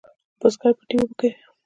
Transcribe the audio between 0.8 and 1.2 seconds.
اوبه